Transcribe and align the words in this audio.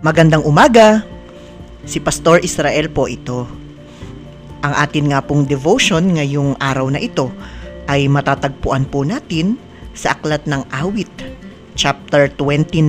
Magandang 0.00 0.48
umaga! 0.48 1.04
Si 1.84 2.00
Pastor 2.00 2.40
Israel 2.40 2.88
po 2.88 3.04
ito. 3.04 3.44
Ang 4.64 4.72
atin 4.72 5.12
nga 5.12 5.20
pong 5.20 5.44
devotion 5.44 6.16
ngayong 6.16 6.56
araw 6.56 6.88
na 6.88 6.96
ito 6.96 7.28
ay 7.84 8.08
matatagpuan 8.08 8.88
po 8.88 9.04
natin 9.04 9.60
sa 9.92 10.16
Aklat 10.16 10.48
ng 10.48 10.64
Awit, 10.72 11.12
chapter 11.76 12.32
29, 12.32 12.80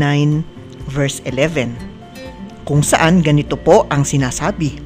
verse 0.87 1.19
11, 1.27 1.75
kung 2.63 2.79
saan 2.79 3.19
ganito 3.19 3.59
po 3.59 3.83
ang 3.91 4.07
sinasabi. 4.07 4.79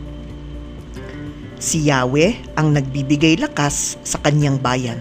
Si 1.61 1.85
Yahweh 1.85 2.57
ang 2.57 2.73
nagbibigay 2.73 3.37
lakas 3.37 4.01
sa 4.01 4.17
kanyang 4.25 4.57
bayan 4.57 4.97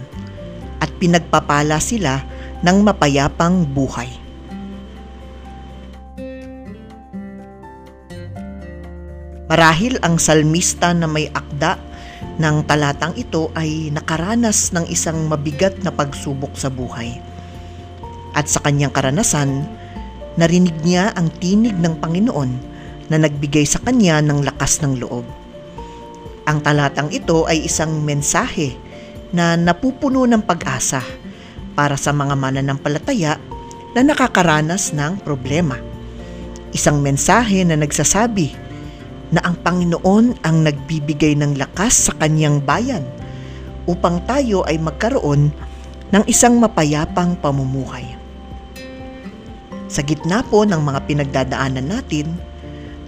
at 0.76 0.92
pinagpapala 1.00 1.80
sila 1.80 2.20
ng 2.60 2.84
mapayapang 2.84 3.64
buhay. 3.64 4.23
Marahil 9.44 10.00
ang 10.00 10.16
salmista 10.16 10.96
na 10.96 11.04
may 11.04 11.28
akda 11.28 11.76
ng 12.40 12.64
talatang 12.64 13.12
ito 13.12 13.52
ay 13.52 13.92
nakaranas 13.92 14.72
ng 14.72 14.88
isang 14.88 15.28
mabigat 15.28 15.76
na 15.84 15.92
pagsubok 15.92 16.56
sa 16.56 16.72
buhay. 16.72 17.20
At 18.32 18.48
sa 18.48 18.64
kanyang 18.64 18.90
karanasan, 18.90 19.68
narinig 20.40 20.74
niya 20.80 21.12
ang 21.12 21.28
tinig 21.28 21.76
ng 21.76 22.00
Panginoon 22.00 22.50
na 23.12 23.20
nagbigay 23.20 23.68
sa 23.68 23.84
kanya 23.84 24.24
ng 24.24 24.48
lakas 24.48 24.80
ng 24.80 24.96
loob. 24.96 25.28
Ang 26.48 26.58
talatang 26.64 27.12
ito 27.12 27.44
ay 27.44 27.68
isang 27.68 28.00
mensahe 28.00 28.72
na 29.28 29.60
napupuno 29.60 30.24
ng 30.24 30.40
pag-asa 30.40 31.04
para 31.76 32.00
sa 32.00 32.16
mga 32.16 32.32
mananampalataya 32.32 33.36
na 33.92 34.00
nakakaranas 34.00 34.96
ng 34.96 35.20
problema. 35.20 35.76
Isang 36.74 37.04
mensahe 37.04 37.62
na 37.62 37.78
nagsasabi 37.78 38.63
na 39.34 39.42
ang 39.42 39.58
Panginoon 39.58 40.46
ang 40.46 40.56
nagbibigay 40.62 41.34
ng 41.34 41.58
lakas 41.58 42.06
sa 42.06 42.12
kanyang 42.22 42.62
bayan 42.62 43.02
upang 43.90 44.22
tayo 44.30 44.62
ay 44.70 44.78
magkaroon 44.78 45.50
ng 46.14 46.24
isang 46.30 46.62
mapayapang 46.62 47.34
pamumuhay. 47.42 48.14
Sa 49.90 50.06
gitna 50.06 50.46
po 50.46 50.62
ng 50.62 50.78
mga 50.78 51.00
pinagdadaanan 51.10 51.86
natin, 51.90 52.30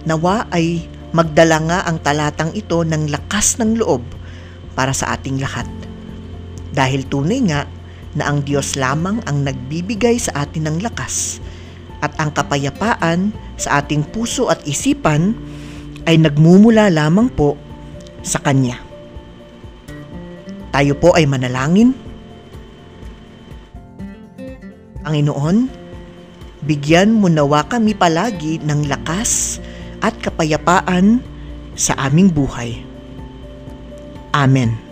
nawa 0.03 0.43
ay 0.51 0.83
magdala 1.15 1.57
nga 1.63 1.79
ang 1.87 1.97
talatang 2.03 2.51
ito 2.51 2.83
ng 2.83 3.07
lakas 3.07 3.55
ng 3.63 3.79
loob 3.79 4.03
para 4.75 4.91
sa 4.91 5.15
ating 5.15 5.39
lahat. 5.39 5.65
Dahil 6.75 7.07
tunay 7.07 7.41
nga 7.47 7.63
na 8.13 8.29
ang 8.29 8.43
Diyos 8.43 8.75
lamang 8.75 9.23
ang 9.25 9.47
nagbibigay 9.47 10.19
sa 10.19 10.43
atin 10.43 10.67
ng 10.67 10.77
lakas 10.83 11.39
at 12.03 12.13
ang 12.21 12.29
kapayapaan 12.29 13.33
sa 13.57 13.81
ating 13.81 14.05
puso 14.13 14.51
at 14.53 14.61
isipan 14.69 15.33
ay 16.07 16.15
nagmumula 16.15 16.87
lamang 16.87 17.27
po 17.27 17.59
sa 18.23 18.39
Kanya. 18.39 18.79
Tayo 20.71 20.95
po 20.95 21.11
ay 21.11 21.27
manalangin. 21.27 21.91
Panginoon, 25.03 25.67
bigyan 26.63 27.11
mo 27.11 27.27
nawa 27.27 27.67
kami 27.67 27.95
palagi 27.95 28.63
ng 28.63 28.87
lakas 28.87 29.59
at 29.99 30.15
kapayapaan 30.19 31.19
sa 31.75 31.95
aming 32.07 32.31
buhay. 32.31 32.83
Amen. 34.31 34.86